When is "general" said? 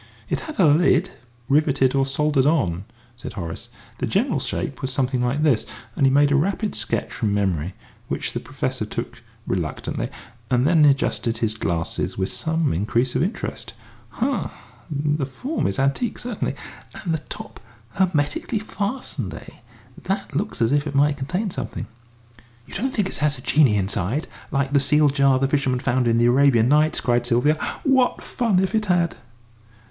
4.07-4.39